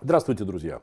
Здравствуйте, 0.00 0.44
друзья. 0.44 0.80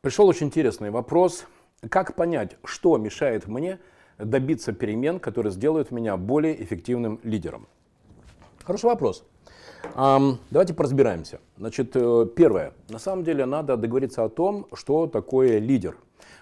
Пришел 0.00 0.26
очень 0.26 0.48
интересный 0.48 0.90
вопрос. 0.90 1.44
Как 1.88 2.16
понять, 2.16 2.56
что 2.64 2.96
мешает 2.98 3.46
мне 3.46 3.78
добиться 4.18 4.72
перемен, 4.72 5.20
которые 5.20 5.52
сделают 5.52 5.92
меня 5.92 6.16
более 6.16 6.60
эффективным 6.60 7.20
лидером? 7.22 7.68
Хороший 8.64 8.86
вопрос. 8.86 9.24
Давайте 9.94 10.74
поразбираемся. 10.74 11.38
Значит, 11.58 11.92
э, 11.94 12.26
первое. 12.34 12.72
На 12.88 12.98
самом 12.98 13.22
деле 13.22 13.46
надо 13.46 13.76
договориться 13.76 14.24
о 14.24 14.28
том, 14.28 14.66
что 14.72 15.06
такое 15.06 15.60
лидер. 15.60 15.96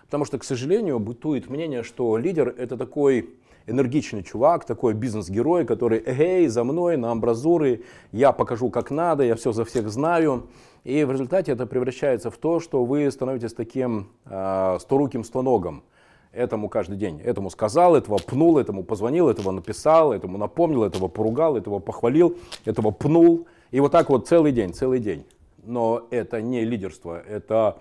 Потому 0.06 0.24
что, 0.24 0.38
к 0.38 0.44
сожалению, 0.44 0.98
бытует 0.98 1.50
мнение, 1.50 1.82
что 1.82 2.16
лидер 2.16 2.54
это 2.56 2.78
такой 2.78 3.34
энергичный 3.66 4.22
чувак, 4.22 4.64
такой 4.64 4.94
бизнес-герой, 4.94 5.66
который, 5.66 6.02
эй, 6.06 6.46
за 6.48 6.64
мной, 6.64 6.96
на 6.96 7.12
амбразуры, 7.12 7.82
я 8.12 8.32
покажу 8.32 8.70
как 8.70 8.90
надо, 8.90 9.24
я 9.24 9.34
все 9.34 9.52
за 9.52 9.64
всех 9.64 9.90
знаю. 9.90 10.48
И 10.84 11.04
в 11.04 11.12
результате 11.12 11.52
это 11.52 11.66
превращается 11.66 12.30
в 12.30 12.38
то, 12.38 12.58
что 12.58 12.84
вы 12.84 13.10
становитесь 13.10 13.52
таким 13.52 14.08
э, 14.24 14.78
сторуким 14.80 15.24
слоногом. 15.24 15.84
Этому 16.32 16.70
каждый 16.70 16.96
день. 16.96 17.20
Этому 17.20 17.50
сказал, 17.50 17.94
этого 17.94 18.16
пнул, 18.16 18.58
этому 18.58 18.84
позвонил, 18.84 19.28
этого 19.28 19.50
написал, 19.50 20.12
этому 20.14 20.38
напомнил, 20.38 20.82
этого 20.82 21.08
поругал, 21.08 21.58
этого 21.58 21.78
похвалил, 21.78 22.38
этого 22.64 22.90
пнул. 22.90 23.46
И 23.70 23.80
вот 23.80 23.92
так 23.92 24.08
вот 24.08 24.26
целый 24.26 24.50
день, 24.50 24.72
целый 24.72 24.98
день. 24.98 25.26
Но 25.62 26.06
это 26.10 26.40
не 26.40 26.64
лидерство, 26.64 27.20
это 27.20 27.78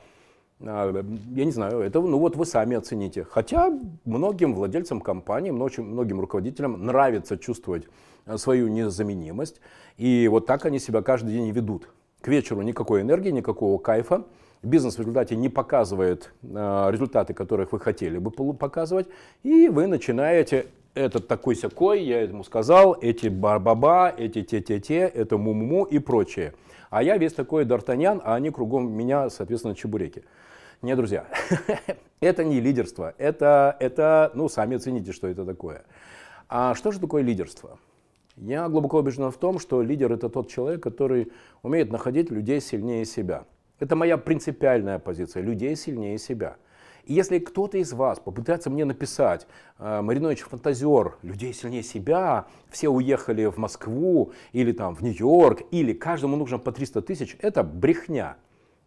а, 0.63 1.03
я 1.33 1.45
не 1.45 1.51
знаю, 1.51 1.79
это 1.79 2.01
ну 2.01 2.19
вот 2.19 2.35
вы 2.35 2.45
сами 2.45 2.75
оцените. 2.75 3.23
Хотя 3.23 3.71
многим 4.05 4.53
владельцам 4.53 5.01
компании, 5.01 5.51
многим, 5.51 5.85
многим 5.85 6.19
руководителям 6.19 6.85
нравится 6.85 7.37
чувствовать 7.37 7.87
а, 8.25 8.37
свою 8.37 8.67
незаменимость. 8.67 9.59
И 9.97 10.27
вот 10.27 10.45
так 10.45 10.65
они 10.65 10.79
себя 10.79 11.01
каждый 11.01 11.33
день 11.33 11.49
ведут. 11.51 11.87
К 12.21 12.27
вечеру 12.27 12.61
никакой 12.61 13.01
энергии, 13.01 13.29
никакого 13.29 13.79
кайфа. 13.79 14.25
Бизнес 14.61 14.95
в 14.95 14.99
результате 14.99 15.35
не 15.35 15.49
показывает 15.49 16.31
э, 16.43 16.87
результаты, 16.91 17.33
которых 17.33 17.71
вы 17.71 17.79
хотели 17.79 18.19
бы 18.19 18.29
показывать. 18.53 19.07
И 19.41 19.67
вы 19.69 19.87
начинаете 19.87 20.67
этот 20.93 21.27
такой 21.27 21.55
сякой, 21.55 22.03
я 22.03 22.21
ему 22.21 22.43
сказал, 22.43 22.95
эти 23.01 23.27
барбаба, 23.27 24.13
эти 24.15 24.43
те-те-те, 24.43 24.99
это 24.99 25.37
му-му-му 25.37 25.85
и 25.85 25.97
прочее. 25.97 26.53
А 26.91 27.01
я 27.01 27.17
весь 27.17 27.33
такой 27.33 27.63
Д'Артаньян, 27.65 28.21
а 28.23 28.35
они 28.35 28.51
кругом 28.51 28.91
меня, 28.91 29.29
соответственно, 29.29 29.73
чебуреки. 29.73 30.23
Не, 30.83 30.95
друзья, 30.95 31.25
это 32.19 32.43
не 32.43 32.59
лидерство, 32.59 33.15
это, 33.17 33.75
это, 33.79 34.31
ну, 34.35 34.49
сами 34.49 34.75
оцените, 34.75 35.11
что 35.11 35.27
это 35.27 35.45
такое. 35.45 35.83
А 36.49 36.75
что 36.75 36.91
же 36.91 36.99
такое 36.99 37.23
лидерство? 37.23 37.79
Я 38.37 38.69
глубоко 38.69 38.99
убежден 38.99 39.29
в 39.31 39.37
том, 39.37 39.59
что 39.59 39.81
лидер 39.81 40.11
это 40.11 40.29
тот 40.29 40.49
человек, 40.49 40.81
который 40.81 41.31
умеет 41.63 41.91
находить 41.91 42.31
людей 42.31 42.61
сильнее 42.61 43.05
себя. 43.05 43.45
Это 43.79 43.95
моя 43.95 44.17
принципиальная 44.17 44.99
позиция, 44.99 45.43
людей 45.43 45.75
сильнее 45.75 46.17
себя. 46.17 46.57
И 47.05 47.13
если 47.13 47.39
кто-то 47.39 47.77
из 47.77 47.93
вас 47.93 48.19
попытается 48.19 48.69
мне 48.69 48.85
написать, 48.85 49.47
«Э, 49.79 50.01
Маринович 50.01 50.41
фантазер, 50.41 51.17
людей 51.23 51.51
сильнее 51.53 51.83
себя, 51.83 52.45
все 52.69 52.89
уехали 52.89 53.45
в 53.45 53.57
Москву 53.57 54.33
или 54.53 54.71
там 54.71 54.95
в 54.95 55.01
Нью-Йорк, 55.01 55.63
или 55.71 55.93
каждому 55.93 56.37
нужно 56.37 56.59
по 56.59 56.71
300 56.71 57.01
тысяч, 57.01 57.35
это 57.41 57.63
брехня. 57.63 58.37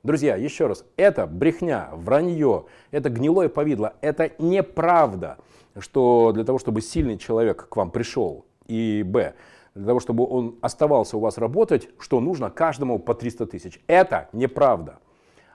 Друзья, 0.04 0.36
еще 0.36 0.68
раз, 0.68 0.84
это 0.96 1.26
брехня, 1.26 1.90
вранье, 1.92 2.66
это 2.90 3.10
гнилое 3.10 3.48
повидло, 3.48 3.94
это 4.00 4.30
неправда, 4.38 5.38
что 5.78 6.32
для 6.32 6.44
того, 6.44 6.58
чтобы 6.58 6.82
сильный 6.82 7.18
человек 7.18 7.68
к 7.68 7.76
вам 7.76 7.90
пришел, 7.90 8.44
и 8.66 9.02
б, 9.02 9.34
для 9.74 9.86
того, 9.86 10.00
чтобы 10.00 10.26
он 10.26 10.56
оставался 10.60 11.16
у 11.16 11.20
вас 11.20 11.38
работать, 11.38 11.88
что 11.98 12.20
нужно 12.20 12.50
каждому 12.50 12.98
по 12.98 13.14
300 13.14 13.46
тысяч. 13.46 13.80
Это 13.86 14.28
неправда. 14.32 14.98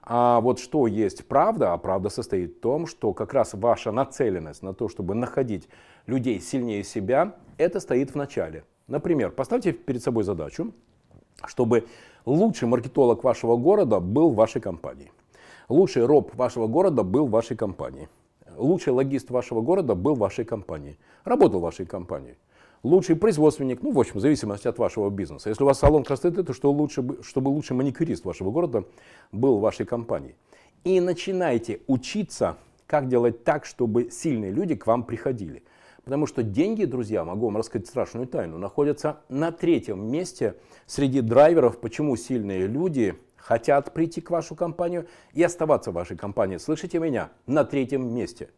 А 0.01 0.41
вот 0.41 0.59
что 0.59 0.87
есть 0.87 1.27
правда, 1.27 1.73
а 1.73 1.77
правда 1.77 2.09
состоит 2.09 2.57
в 2.57 2.59
том, 2.59 2.87
что 2.87 3.13
как 3.13 3.33
раз 3.33 3.53
ваша 3.53 3.91
нацеленность 3.91 4.63
на 4.63 4.73
то, 4.73 4.89
чтобы 4.89 5.13
находить 5.13 5.69
людей 6.07 6.39
сильнее 6.39 6.83
себя, 6.83 7.35
это 7.57 7.79
стоит 7.79 8.11
в 8.11 8.15
начале. 8.15 8.63
Например, 8.87 9.29
поставьте 9.29 9.71
перед 9.71 10.01
собой 10.01 10.23
задачу, 10.23 10.73
чтобы 11.45 11.85
лучший 12.25 12.67
маркетолог 12.67 13.23
вашего 13.23 13.55
города 13.55 13.99
был 13.99 14.31
в 14.31 14.35
вашей 14.35 14.61
компании. 14.61 15.11
Лучший 15.69 16.05
роб 16.05 16.35
вашего 16.35 16.65
города 16.65 17.03
был 17.03 17.27
в 17.27 17.29
вашей 17.29 17.55
компании. 17.55 18.09
Лучший 18.57 18.91
логист 18.91 19.29
вашего 19.29 19.61
города 19.61 19.93
был 19.93 20.15
в 20.15 20.19
вашей 20.19 20.43
компании. 20.43 20.97
Работал 21.23 21.59
в 21.59 21.63
вашей 21.63 21.85
компании. 21.85 22.35
Лучший 22.83 23.17
производственник, 23.17 23.81
ну, 23.81 23.91
в 23.91 23.99
общем, 23.99 24.13
в 24.15 24.19
зависимости 24.21 24.67
от 24.67 24.77
вашего 24.77 25.09
бизнеса. 25.09 25.49
Если 25.49 25.63
у 25.63 25.65
вас 25.65 25.79
салон 25.79 26.03
красоты, 26.03 26.43
то 26.43 26.53
что 26.53 26.71
лучше, 26.71 27.03
чтобы 27.23 27.49
лучший 27.49 27.75
маникюрист 27.75 28.23
вашего 28.23 28.51
города 28.51 28.85
был 29.31 29.57
в 29.57 29.61
вашей 29.61 29.85
компании. 29.85 30.35
И 30.85 31.01
начинайте 31.01 31.81
учиться, 31.87 32.57
как 32.87 33.09
делать 33.09 33.43
так, 33.43 33.65
чтобы 33.65 34.09
сильные 34.11 34.51
люди 34.51 34.75
к 34.75 34.87
вам 34.87 35.03
приходили. 35.03 35.63
Потому 36.05 36.25
что 36.25 36.41
деньги, 36.41 36.85
друзья, 36.85 37.25
могу 37.25 37.47
вам 37.47 37.57
рассказать 37.57 37.87
страшную 37.87 38.27
тайну, 38.27 38.57
находятся 38.57 39.19
на 39.27 39.51
третьем 39.51 40.09
месте 40.09 40.55
среди 40.85 41.19
драйверов, 41.19 41.79
почему 41.79 42.15
сильные 42.15 42.65
люди 42.65 43.15
хотят 43.35 43.93
прийти 43.93 44.21
к 44.21 44.29
вашу 44.29 44.55
компанию 44.55 45.07
и 45.33 45.43
оставаться 45.43 45.91
в 45.91 45.95
вашей 45.95 46.15
компании. 46.15 46.57
Слышите 46.57 46.99
меня? 46.99 47.29
На 47.45 47.65
третьем 47.65 48.13
месте. 48.15 48.49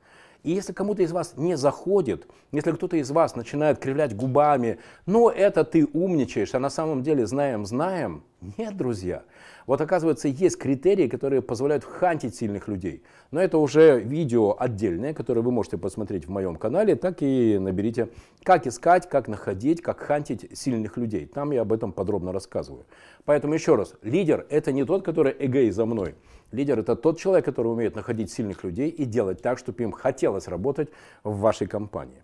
И 0.44 0.52
если 0.52 0.74
кому-то 0.74 1.04
из 1.04 1.12
вас 1.12 1.34
не 1.38 1.56
заходит, 1.56 2.28
если 2.52 2.72
кто-то 2.72 2.98
из 2.98 3.12
вас 3.12 3.36
начинает 3.36 3.80
кривлять 3.80 4.16
губами, 4.16 4.80
ну 5.06 5.30
это 5.30 5.64
ты 5.64 5.86
умничаешь, 5.86 6.56
а 6.56 6.60
на 6.60 6.70
самом 6.70 7.04
деле 7.04 7.28
знаем, 7.28 7.66
знаем. 7.66 8.24
Нет, 8.58 8.76
друзья. 8.76 9.24
Вот 9.68 9.82
оказывается, 9.82 10.28
есть 10.28 10.58
критерии, 10.58 11.08
которые 11.08 11.44
позволяют 11.44 11.84
хантить 11.84 12.36
сильных 12.36 12.68
людей. 12.68 13.04
Но 13.30 13.40
это 13.40 13.60
уже 13.60 14.00
видео 14.00 14.56
отдельное, 14.58 15.14
которое 15.14 15.42
вы 15.42 15.52
можете 15.52 15.78
посмотреть 15.78 16.26
в 16.26 16.32
моем 16.32 16.56
канале. 16.56 16.96
Так 16.96 17.22
и 17.22 17.60
наберите, 17.60 18.10
как 18.42 18.66
искать, 18.66 19.08
как 19.08 19.28
находить, 19.28 19.84
как 19.84 20.00
хантить 20.00 20.58
сильных 20.58 20.98
людей. 20.98 21.28
Там 21.28 21.52
я 21.52 21.62
об 21.62 21.72
этом 21.72 21.92
подробно 21.92 22.32
рассказываю. 22.32 22.86
Поэтому 23.26 23.54
еще 23.54 23.76
раз, 23.76 23.94
лидер 24.02 24.48
это 24.50 24.72
не 24.72 24.86
тот, 24.86 25.06
который 25.06 25.36
эгей 25.38 25.70
за 25.70 25.86
мной. 25.86 26.16
Лидер 26.52 26.80
это 26.80 26.96
тот 26.96 27.20
человек, 27.20 27.46
который 27.46 27.68
умеет 27.68 27.96
находить 27.96 28.32
сильных 28.32 28.64
людей 28.64 28.90
и 28.90 29.06
делать 29.06 29.44
так, 29.44 29.60
чтобы 29.60 29.84
им 29.84 29.92
хотелось 29.92 30.48
работать 30.48 30.90
в 31.24 31.38
вашей 31.42 31.68
компании. 31.68 32.24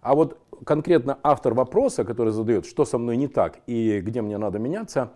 А 0.00 0.14
вот 0.14 0.38
конкретно 0.64 1.18
автор 1.22 1.52
вопроса, 1.54 2.04
который 2.04 2.32
задает, 2.32 2.64
что 2.64 2.84
со 2.84 2.96
мной 2.96 3.16
не 3.16 3.28
так 3.28 3.58
и 3.66 4.00
где 4.00 4.22
мне 4.22 4.38
надо 4.38 4.58
меняться, 4.58 5.12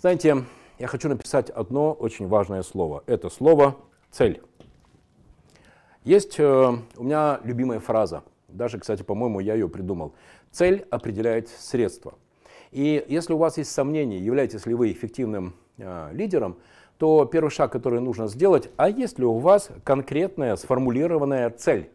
знаете, 0.00 0.44
я 0.78 0.86
хочу 0.86 1.08
написать 1.08 1.50
одно 1.50 1.92
очень 1.92 2.26
важное 2.26 2.62
слово. 2.62 3.04
Это 3.06 3.28
слово 3.28 3.76
«цель». 4.10 4.42
Есть 6.04 6.40
э, 6.40 6.74
у 6.96 7.02
меня 7.04 7.38
любимая 7.44 7.80
фраза, 7.80 8.22
даже, 8.48 8.78
кстати, 8.78 9.02
по-моему, 9.02 9.40
я 9.40 9.52
ее 9.52 9.68
придумал. 9.68 10.14
Цель 10.50 10.86
определяет 10.90 11.48
средства. 11.50 12.14
И 12.70 13.04
если 13.08 13.34
у 13.34 13.36
вас 13.36 13.58
есть 13.58 13.72
сомнения, 13.72 14.18
являетесь 14.18 14.64
ли 14.64 14.74
вы 14.74 14.90
эффективным 14.90 15.54
э, 15.76 16.08
лидером, 16.12 16.56
то 16.96 17.26
первый 17.26 17.50
шаг, 17.50 17.70
который 17.70 18.00
нужно 18.00 18.26
сделать, 18.28 18.70
а 18.76 18.88
есть 18.88 19.18
ли 19.18 19.24
у 19.24 19.38
вас 19.38 19.70
конкретная 19.84 20.56
сформулированная 20.56 21.50
цель 21.50 21.90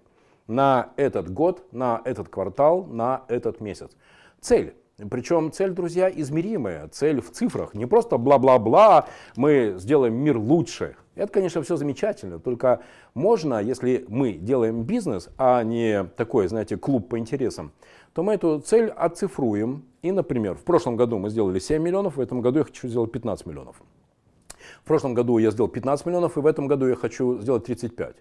на 0.48 0.94
этот 0.96 1.34
год, 1.34 1.66
на 1.72 2.02
этот 2.06 2.30
квартал, 2.30 2.86
на 2.86 3.24
этот 3.28 3.62
месяц? 3.62 3.90
Цель. 4.42 4.76
Причем 4.98 5.52
цель, 5.52 5.72
друзья, 5.72 6.10
измеримая, 6.10 6.88
цель 6.88 7.20
в 7.20 7.30
цифрах, 7.32 7.74
не 7.74 7.86
просто 7.86 8.18
бла-бла-бла, 8.18 9.08
мы 9.36 9.76
сделаем 9.78 10.16
мир 10.16 10.38
лучше. 10.38 10.96
Это, 11.16 11.32
конечно, 11.34 11.62
все 11.64 11.76
замечательно, 11.76 12.40
только 12.40 12.82
можно, 13.14 13.62
если 13.62 14.06
мы 14.08 14.34
делаем 14.34 14.84
бизнес, 14.84 15.30
а 15.38 15.64
не 15.64 16.06
такой, 16.16 16.48
знаете, 16.48 16.78
клуб 16.78 17.10
по 17.10 17.20
интересам, 17.20 17.74
то 18.14 18.24
мы 18.24 18.36
эту 18.36 18.60
цель 18.60 18.88
оцифруем. 18.90 19.84
И, 20.02 20.12
например, 20.12 20.56
в 20.56 20.64
прошлом 20.64 20.96
году 20.96 21.18
мы 21.18 21.30
сделали 21.30 21.60
7 21.60 21.82
миллионов, 21.82 22.16
в 22.16 22.22
этом 22.22 22.40
году 22.40 22.60
я 22.60 22.66
хочу 22.66 22.88
сделать 22.88 23.12
15 23.12 23.46
миллионов. 23.46 23.82
В 24.82 24.88
прошлом 24.88 25.14
году 25.14 25.38
я 25.40 25.52
сделал 25.52 25.70
15 25.70 26.06
миллионов, 26.06 26.38
и 26.38 26.40
в 26.40 26.46
этом 26.46 26.68
году 26.68 26.88
я 26.88 26.96
хочу 26.96 27.40
сделать 27.40 27.66
35. 27.66 28.16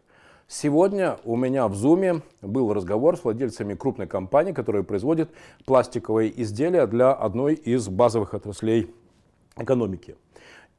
Сегодня 0.46 1.19
у 1.25 1.37
меня 1.37 1.69
в 1.69 1.73
Zoom 1.73 2.23
был 2.43 2.73
разговор 2.75 3.17
с 3.17 3.25
владельцами 3.25 3.75
крупной 3.75 4.06
компании, 4.06 4.52
которая 4.52 4.82
производит 4.82 5.31
пластиковые 5.64 6.43
изделия 6.43 6.87
для 6.87 7.12
одной 7.12 7.55
из 7.55 7.88
базовых 7.88 8.35
отраслей 8.35 8.94
экономики. 9.56 10.17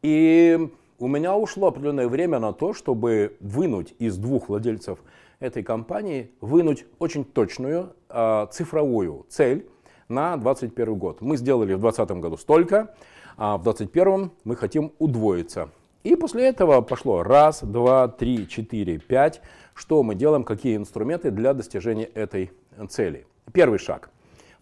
И 0.04 0.70
у 1.00 1.08
меня 1.08 1.36
ушло 1.36 1.68
определенное 1.68 2.08
время 2.08 2.38
на 2.38 2.54
то, 2.54 2.74
чтобы 2.74 3.38
вынуть 3.40 3.96
из 3.98 4.18
двух 4.18 4.50
владельцев 4.50 5.00
этой 5.40 5.64
компании, 5.64 6.30
вынуть 6.42 6.86
очень 7.00 7.26
точную 7.26 7.94
э, 8.10 8.48
цифровую 8.52 9.26
цель 9.30 9.68
на 10.08 10.38
2021 10.38 10.96
год. 10.96 11.22
Мы 11.22 11.38
сделали 11.38 11.74
в 11.74 11.80
2020 11.80 12.22
году 12.22 12.38
столько, 12.38 12.94
а 13.36 13.58
в 13.58 13.64
2021 13.64 14.32
мы 14.44 14.56
хотим 14.56 14.92
удвоиться. 15.00 15.70
И 16.06 16.16
после 16.16 16.46
этого 16.50 16.82
пошло 16.82 17.24
раз, 17.24 17.64
два, 17.64 18.08
три, 18.08 18.48
четыре, 18.48 19.00
пять. 19.00 19.42
Что 19.74 20.04
мы 20.04 20.14
делаем, 20.14 20.44
какие 20.44 20.78
инструменты 20.78 21.32
для 21.32 21.56
достижения 21.56 22.04
этой 22.06 22.52
цели. 22.90 23.26
Первый 23.52 23.80
шаг. 23.80 24.12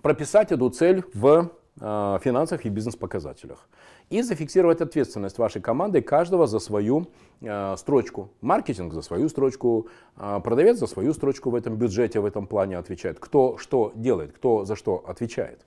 Прописать 0.01 0.53
эту 0.53 0.69
цель 0.69 1.03
в 1.13 1.51
э, 1.81 2.19
финансах 2.23 2.65
и 2.65 2.69
бизнес-показателях. 2.69 3.67
и 4.09 4.21
зафиксировать 4.21 4.79
ответственность 4.79 5.37
вашей 5.37 5.61
команды, 5.61 6.01
каждого 6.01 6.47
за 6.47 6.59
свою 6.59 7.07
э, 7.41 7.75
строчку. 7.77 8.29
Маркетинг 8.39 8.93
за 8.93 9.01
свою 9.01 9.27
строчку, 9.27 9.89
э, 10.15 10.39
продавец 10.41 10.77
за 10.77 10.87
свою 10.87 11.13
строчку 11.13 11.49
в 11.49 11.55
этом 11.55 11.75
бюджете, 11.75 12.21
в 12.21 12.25
этом 12.25 12.47
плане 12.47 12.77
отвечает. 12.77 13.19
Кто 13.19 13.57
что 13.57 13.91
делает, 13.95 14.31
кто 14.31 14.63
за 14.63 14.77
что 14.77 15.03
отвечает. 15.05 15.65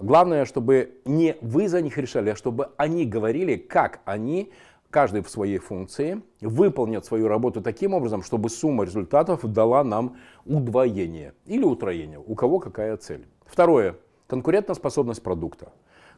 Главное, 0.00 0.44
чтобы 0.44 0.98
не 1.04 1.36
вы 1.40 1.68
за 1.68 1.80
них 1.82 1.98
решали, 1.98 2.30
а 2.30 2.36
чтобы 2.36 2.70
они 2.76 3.06
говорили, 3.06 3.54
как 3.56 4.00
они 4.04 4.50
каждый 4.94 5.22
в 5.22 5.28
своей 5.28 5.58
функции 5.58 6.22
выполнят 6.40 7.04
свою 7.04 7.26
работу 7.26 7.60
таким 7.60 7.94
образом, 7.94 8.22
чтобы 8.22 8.48
сумма 8.48 8.84
результатов 8.84 9.44
дала 9.44 9.82
нам 9.82 10.16
удвоение 10.46 11.32
или 11.46 11.64
утроение, 11.64 12.20
у 12.24 12.36
кого 12.36 12.60
какая 12.60 12.96
цель. 12.96 13.26
Второе. 13.44 13.96
Конкурентоспособность 14.28 15.20
продукта. 15.20 15.72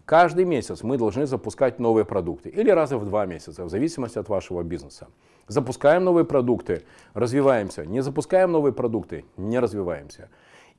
Каждый 0.05 0.45
месяц 0.45 0.83
мы 0.83 0.99
должны 0.99 1.27
запускать 1.27 1.79
новые 1.79 2.05
продукты 2.05 2.51
или 2.51 2.69
раза 2.69 2.99
в 2.99 3.07
два 3.07 3.25
месяца, 3.25 3.65
в 3.65 3.71
зависимости 3.71 4.19
от 4.19 4.29
вашего 4.29 4.63
бизнеса. 4.63 5.09
Запускаем 5.49 6.05
новые 6.05 6.27
продукты, 6.27 6.83
развиваемся. 7.15 7.87
Не 7.87 8.03
запускаем 8.03 8.53
новые 8.53 8.75
продукты, 8.75 9.25
не 9.39 9.59
развиваемся. 9.59 10.29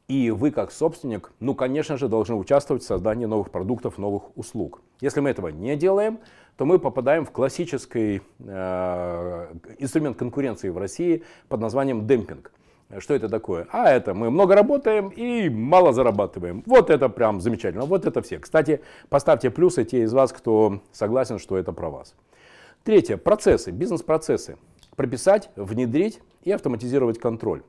И 0.07 0.31
вы, 0.31 0.51
как 0.51 0.71
собственник, 0.71 1.33
ну, 1.41 1.53
конечно 1.53 1.97
же, 1.97 2.07
должны 2.07 2.35
участвовать 2.35 2.81
в 2.81 2.85
создании 2.85 3.25
новых 3.25 3.51
продуктов, 3.51 3.97
новых 3.97 4.37
услуг. 4.37 4.81
Если 5.01 5.19
мы 5.19 5.29
этого 5.29 5.49
не 5.49 5.75
делаем, 5.75 6.19
то 6.55 6.65
мы 6.65 6.79
попадаем 6.79 7.25
в 7.25 7.31
классический 7.31 8.21
э, 8.39 9.47
инструмент 9.79 10.17
конкуренции 10.17 10.69
в 10.69 10.77
России 10.77 11.23
под 11.49 11.59
названием 11.59 12.07
демпинг. 12.07 12.51
Что 12.99 13.15
это 13.15 13.27
такое? 13.27 13.67
А 13.69 13.89
это 13.89 14.13
мы 14.13 14.31
много 14.31 14.55
работаем 14.55 15.09
и 15.09 15.49
мало 15.49 15.91
зарабатываем. 15.91 16.63
Вот 16.65 16.89
это 16.89 17.09
прям 17.09 17.41
замечательно. 17.41 17.83
Вот 17.83 18.05
это 18.05 18.21
все. 18.21 18.39
Кстати, 18.39 18.81
поставьте 19.09 19.49
плюсы 19.49 19.83
те 19.83 20.03
из 20.03 20.13
вас, 20.13 20.31
кто 20.31 20.79
согласен, 20.93 21.37
что 21.37 21.57
это 21.57 21.73
про 21.73 21.89
вас. 21.89 22.15
Третье. 22.85 23.17
Процессы, 23.17 23.71
бизнес-процессы. 23.71 24.57
Прописать, 24.95 25.49
внедрить 25.57 26.21
и 26.43 26.51
автоматизировать 26.51 27.19
контроль. 27.19 27.61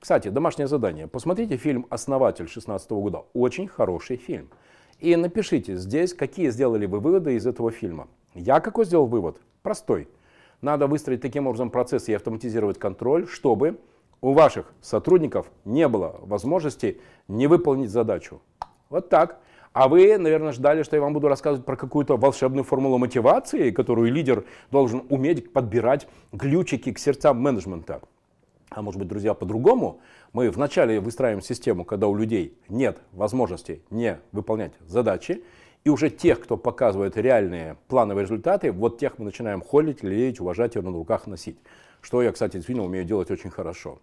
Кстати, 0.00 0.28
домашнее 0.28 0.68
задание. 0.68 1.08
Посмотрите 1.08 1.56
фильм 1.56 1.86
«Основатель» 1.90 2.44
2016 2.44 2.90
года. 2.90 3.24
Очень 3.32 3.66
хороший 3.66 4.16
фильм. 4.16 4.50
И 5.00 5.14
напишите 5.16 5.76
здесь, 5.76 6.14
какие 6.14 6.50
сделали 6.50 6.86
вы 6.86 7.00
выводы 7.00 7.34
из 7.34 7.46
этого 7.46 7.70
фильма. 7.70 8.08
Я 8.34 8.60
какой 8.60 8.84
сделал 8.84 9.06
вывод? 9.06 9.40
Простой. 9.62 10.08
Надо 10.60 10.86
выстроить 10.86 11.20
таким 11.20 11.46
образом 11.46 11.70
процесс 11.70 12.08
и 12.08 12.14
автоматизировать 12.14 12.78
контроль, 12.78 13.26
чтобы 13.26 13.78
у 14.20 14.32
ваших 14.32 14.72
сотрудников 14.80 15.50
не 15.64 15.88
было 15.88 16.16
возможности 16.22 17.00
не 17.28 17.46
выполнить 17.46 17.90
задачу. 17.90 18.40
Вот 18.88 19.08
так. 19.08 19.40
А 19.72 19.88
вы, 19.88 20.16
наверное, 20.16 20.52
ждали, 20.52 20.82
что 20.82 20.96
я 20.96 21.02
вам 21.02 21.12
буду 21.12 21.28
рассказывать 21.28 21.66
про 21.66 21.76
какую-то 21.76 22.16
волшебную 22.16 22.64
формулу 22.64 22.96
мотивации, 22.96 23.70
которую 23.70 24.10
лидер 24.10 24.46
должен 24.70 25.04
уметь 25.10 25.52
подбирать 25.52 26.08
ключики 26.38 26.92
к 26.92 26.98
сердцам 26.98 27.38
менеджмента. 27.38 28.00
А 28.76 28.82
может 28.82 28.98
быть, 28.98 29.08
друзья, 29.08 29.32
по-другому? 29.32 30.00
Мы 30.34 30.50
вначале 30.50 31.00
выстраиваем 31.00 31.40
систему, 31.40 31.86
когда 31.86 32.08
у 32.08 32.14
людей 32.14 32.58
нет 32.68 32.98
возможности 33.12 33.80
не 33.88 34.20
выполнять 34.32 34.72
задачи, 34.86 35.42
и 35.84 35.88
уже 35.88 36.10
тех, 36.10 36.40
кто 36.40 36.58
показывает 36.58 37.16
реальные 37.16 37.78
плановые 37.88 38.24
результаты, 38.24 38.70
вот 38.70 38.98
тех 38.98 39.18
мы 39.18 39.24
начинаем 39.24 39.62
холить, 39.62 40.02
лелеять, 40.02 40.40
уважать 40.40 40.76
и 40.76 40.80
на 40.80 40.90
руках 40.92 41.26
носить. 41.26 41.56
Что 42.02 42.20
я, 42.20 42.30
кстати, 42.32 42.56
действительно 42.56 42.84
умею 42.84 43.06
делать 43.06 43.30
очень 43.30 43.48
хорошо. 43.48 43.98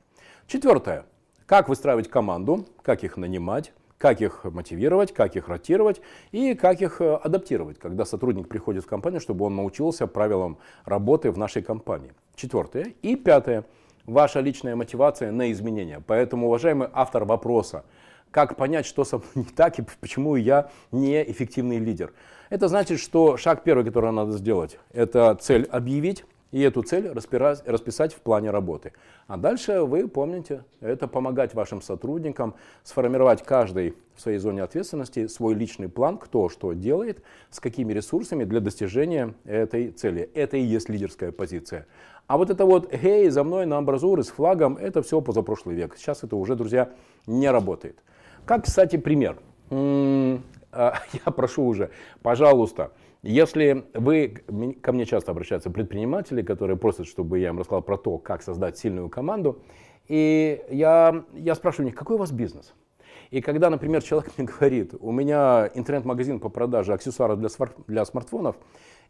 Четвертое. 0.48 1.06
Как 1.46 1.70
выстраивать 1.70 2.10
команду, 2.10 2.66
как 2.82 3.04
их 3.04 3.16
нанимать, 3.16 3.74
как 4.00 4.22
их 4.22 4.44
мотивировать, 4.44 5.14
как 5.14 5.36
их 5.36 5.50
ротировать 5.50 6.02
и 6.32 6.56
как 6.56 6.82
их 6.82 7.00
э, 7.00 7.14
адаптировать, 7.14 7.78
когда 7.78 8.06
сотрудник 8.06 8.50
приходит 8.50 8.84
в 8.84 8.88
компанию, 8.88 9.22
чтобы 9.22 9.46
он 9.46 9.56
научился 9.56 10.08
правилам 10.08 10.58
работы 10.84 11.30
в 11.30 11.38
нашей 11.38 11.62
компании. 11.62 12.14
Четвертое. 12.36 12.96
И 13.04 13.16
пятое. 13.16 13.66
Ваша 14.06 14.42
личная 14.42 14.76
мотивация 14.76 15.32
на 15.32 15.52
изменения. 15.52 16.02
Поэтому, 16.06 16.48
уважаемый 16.48 16.90
автор 16.94 17.24
вопроса, 17.24 17.86
как 18.32 18.56
понять, 18.58 18.86
что 18.86 19.06
со 19.06 19.18
мной 19.18 19.30
не 19.36 19.44
так 19.44 19.80
и 19.80 19.86
почему 20.02 20.36
я 20.36 20.70
не 20.92 21.24
эффективный 21.24 21.78
лидер. 21.78 22.14
Это 22.50 22.68
значит, 22.68 23.00
что 23.00 23.38
шаг 23.38 23.64
первый, 23.64 23.86
который 23.86 24.12
надо 24.12 24.32
сделать, 24.34 24.78
это 24.92 25.36
цель 25.40 25.66
объявить 25.66 26.26
и 26.54 26.62
эту 26.62 26.84
цель 26.84 27.10
расписать 27.10 28.14
в 28.14 28.22
плане 28.22 28.52
работы. 28.52 28.94
А 29.26 29.38
дальше 29.38 29.82
вы 29.82 30.08
помните, 30.08 30.64
это 30.82 31.08
помогать 31.08 31.56
вашим 31.56 31.82
сотрудникам 31.82 32.54
сформировать 32.84 33.44
каждый 33.44 33.96
в 34.16 34.22
своей 34.22 34.38
зоне 34.38 34.62
ответственности 34.62 35.26
свой 35.26 35.56
личный 35.56 35.90
план, 35.90 36.20
кто 36.20 36.50
что 36.50 36.74
делает, 36.74 37.24
с 37.50 37.60
какими 37.60 37.92
ресурсами 37.92 38.44
для 38.44 38.60
достижения 38.60 39.34
этой 39.46 39.90
цели. 39.90 40.30
Это 40.36 40.58
и 40.58 40.62
есть 40.62 40.90
лидерская 40.90 41.32
позиция. 41.32 41.88
А 42.28 42.38
вот 42.38 42.52
это 42.52 42.66
вот 42.66 42.88
«Эй, 42.94 43.30
за 43.30 43.44
мной 43.44 43.66
на 43.66 43.80
амбразуры 43.80 44.24
с 44.24 44.30
флагом» 44.30 44.78
это 44.78 45.02
все 45.02 45.22
позапрошлый 45.22 45.76
век. 45.76 45.96
Сейчас 45.98 46.24
это 46.24 46.36
уже, 46.36 46.56
друзья, 46.56 46.92
не 47.26 47.50
работает. 47.50 47.98
Как, 48.46 48.66
кстати, 48.66 48.98
пример. 48.98 49.38
А, 49.72 50.40
я 51.26 51.32
прошу 51.32 51.66
уже, 51.66 51.90
пожалуйста, 52.22 52.92
если 53.24 53.86
вы, 53.94 54.44
ко 54.82 54.92
мне 54.92 55.06
часто 55.06 55.32
обращаются 55.32 55.72
предприниматели, 55.72 56.42
которые 56.42 56.78
просят, 56.78 57.08
чтобы 57.08 57.40
я 57.40 57.50
им 57.50 57.58
рассказал 57.58 57.82
про 57.82 57.98
то, 57.98 58.18
как 58.18 58.44
создать 58.44 58.78
сильную 58.78 59.10
команду, 59.10 59.62
и 60.08 60.62
я, 60.70 61.24
я 61.34 61.56
спрашиваю 61.56 61.88
у 61.88 61.90
них, 61.90 61.98
какой 61.98 62.18
у 62.18 62.20
вас 62.20 62.32
бизнес? 62.32 62.74
И 63.32 63.42
когда, 63.42 63.70
например, 63.70 64.04
человек 64.04 64.32
мне 64.38 64.46
говорит, 64.46 64.94
у 65.00 65.12
меня 65.12 65.72
интернет-магазин 65.74 66.40
по 66.40 66.50
продаже 66.50 66.94
аксессуаров 66.94 67.40
для, 67.40 67.50
для 67.88 68.06
смартфонов, 68.06 68.58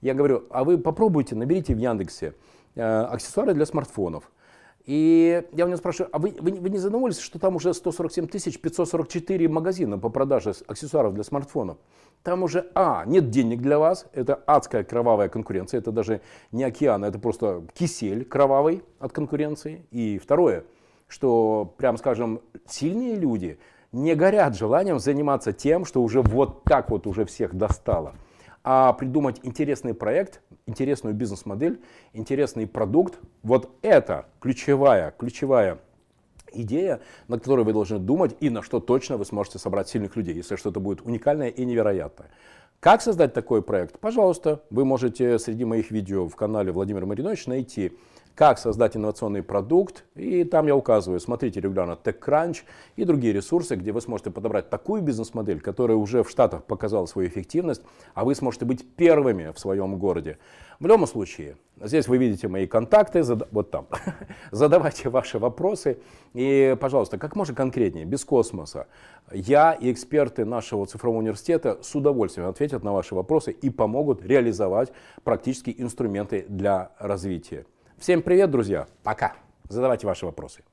я 0.01 0.13
говорю, 0.13 0.43
а 0.51 0.63
вы 0.63 0.77
попробуйте, 0.77 1.35
наберите 1.35 1.73
в 1.73 1.79
Яндексе 1.79 2.35
э, 2.75 2.81
аксессуары 2.83 3.53
для 3.53 3.65
смартфонов. 3.65 4.31
И 4.85 5.41
я 5.53 5.65
у 5.65 5.67
него 5.67 5.77
спрашиваю, 5.77 6.09
а 6.11 6.19
вы, 6.19 6.35
вы, 6.39 6.51
вы 6.51 6.69
не 6.69 6.77
задумывались, 6.77 7.19
что 7.19 7.39
там 7.39 7.55
уже 7.55 7.73
147 7.73 8.27
544 8.27 9.47
магазина 9.47 9.97
по 9.97 10.09
продаже 10.09 10.53
аксессуаров 10.67 11.13
для 11.13 11.23
смартфонов? 11.23 11.77
Там 12.21 12.43
уже, 12.43 12.69
а, 12.75 13.03
нет 13.05 13.29
денег 13.29 13.61
для 13.61 13.79
вас, 13.79 14.07
это 14.13 14.35
адская 14.35 14.83
кровавая 14.83 15.29
конкуренция, 15.29 15.79
это 15.79 15.91
даже 15.91 16.21
не 16.51 16.63
океан, 16.63 17.03
это 17.05 17.17
просто 17.17 17.63
кисель 17.73 18.25
кровавый 18.25 18.83
от 18.99 19.13
конкуренции. 19.13 19.85
И 19.91 20.19
второе, 20.19 20.65
что, 21.07 21.73
прям 21.77 21.97
скажем, 21.97 22.41
сильные 22.67 23.15
люди 23.15 23.59
не 23.93 24.15
горят 24.15 24.55
желанием 24.55 24.99
заниматься 24.99 25.53
тем, 25.53 25.85
что 25.85 26.01
уже 26.01 26.21
вот 26.21 26.63
так 26.63 26.89
вот 26.89 27.07
уже 27.07 27.25
всех 27.25 27.55
достало 27.55 28.15
а 28.63 28.93
придумать 28.93 29.39
интересный 29.43 29.93
проект, 29.93 30.41
интересную 30.65 31.13
бизнес-модель, 31.13 31.81
интересный 32.13 32.65
продукт. 32.65 33.19
Вот 33.43 33.77
это 33.81 34.27
ключевая, 34.39 35.13
ключевая 35.17 35.79
идея, 36.53 37.01
на 37.27 37.39
которой 37.39 37.65
вы 37.65 37.73
должны 37.73 37.99
думать 37.99 38.35
и 38.39 38.49
на 38.49 38.61
что 38.61 38.79
точно 38.79 39.17
вы 39.17 39.25
сможете 39.25 39.59
собрать 39.59 39.89
сильных 39.89 40.15
людей, 40.15 40.35
если 40.35 40.55
что-то 40.55 40.79
будет 40.79 41.01
уникальное 41.01 41.49
и 41.49 41.65
невероятное. 41.65 42.29
Как 42.79 43.01
создать 43.01 43.33
такой 43.33 43.61
проект? 43.61 43.99
Пожалуйста, 43.99 44.61
вы 44.69 44.83
можете 44.85 45.39
среди 45.39 45.63
моих 45.65 45.89
видео 45.89 46.27
в 46.27 46.35
канале 46.35 46.71
Владимир 46.71 47.05
Маринович 47.05 47.47
найти 47.47 47.97
как 48.35 48.57
создать 48.57 48.97
инновационный 48.97 49.43
продукт. 49.43 50.05
И 50.15 50.43
там 50.43 50.67
я 50.67 50.75
указываю, 50.75 51.19
смотрите 51.19 51.59
регулярно 51.59 51.97
TechCrunch 52.01 52.63
и 52.95 53.05
другие 53.05 53.33
ресурсы, 53.33 53.75
где 53.75 53.91
вы 53.91 54.01
сможете 54.01 54.31
подобрать 54.31 54.69
такую 54.69 55.01
бизнес-модель, 55.01 55.61
которая 55.61 55.97
уже 55.97 56.23
в 56.23 56.29
Штатах 56.29 56.63
показала 56.63 57.05
свою 57.05 57.27
эффективность, 57.27 57.81
а 58.13 58.25
вы 58.25 58.35
сможете 58.35 58.65
быть 58.65 58.87
первыми 58.95 59.51
в 59.53 59.59
своем 59.59 59.97
городе. 59.97 60.37
В 60.79 60.87
любом 60.87 61.05
случае, 61.07 61.57
здесь 61.81 62.07
вы 62.07 62.17
видите 62.17 62.47
мои 62.47 62.65
контакты, 62.65 63.23
вот 63.51 63.71
там. 63.71 63.87
Задавайте 64.51 65.09
ваши 65.09 65.37
вопросы. 65.37 65.99
И, 66.33 66.75
пожалуйста, 66.81 67.17
как 67.17 67.35
можно 67.35 67.53
конкретнее, 67.53 68.05
без 68.05 68.25
космоса. 68.25 68.87
Я 69.31 69.73
и 69.73 69.91
эксперты 69.91 70.45
нашего 70.45 70.85
цифрового 70.85 71.19
университета 71.19 71.77
с 71.81 71.93
удовольствием 71.95 72.49
ответят 72.49 72.83
на 72.83 72.91
ваши 72.91 73.13
вопросы 73.15 73.51
и 73.51 73.69
помогут 73.69 74.25
реализовать 74.25 74.91
практические 75.23 75.79
инструменты 75.81 76.45
для 76.49 76.91
развития. 76.97 77.65
Всем 77.97 78.21
привет, 78.21 78.51
друзья. 78.51 78.87
Пока. 79.03 79.33
Задавайте 79.69 80.05
ваши 80.07 80.25
вопросы. 80.25 80.63